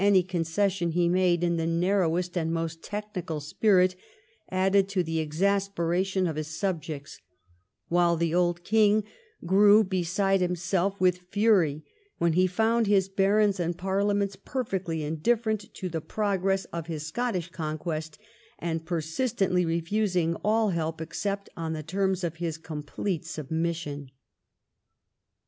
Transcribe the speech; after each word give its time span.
any 0.01 0.23
concession 0.23 0.93
he 0.93 1.07
made, 1.07 1.43
in 1.43 1.57
the 1.57 1.67
narrowest 1.67 2.35
and 2.35 2.51
most 2.51 2.81
technical 2.81 3.39
spirit, 3.39 3.95
added 4.49 4.89
to 4.89 5.03
the 5.03 5.19
exasperation 5.19 6.25
of 6.25 6.37
his 6.37 6.47
subjects; 6.47 7.19
while 7.87 8.15
the 8.17 8.33
old 8.33 8.63
king 8.63 9.03
grew 9.45 9.83
beside 9.83 10.41
himself 10.41 10.99
with 10.99 11.19
fury 11.29 11.85
when 12.17 12.33
he 12.33 12.47
found 12.47 12.87
his 12.87 13.07
barons 13.09 13.59
and 13.59 13.77
parliaments 13.77 14.35
perfectly 14.43 15.03
indifferent 15.03 15.71
to 15.71 15.87
the 15.87 16.01
progress 16.01 16.65
of 16.73 16.87
his 16.87 17.05
Scottish 17.05 17.51
conquest, 17.51 18.17
and 18.57 18.87
persistently 18.87 19.65
refusing 19.65 20.33
all 20.43 20.69
help 20.71 20.99
except 20.99 21.47
on 21.55 21.73
the 21.73 21.83
terms 21.83 22.23
of 22.23 22.37
his 22.37 22.57
complete 22.57 23.23
submission. 23.23 24.09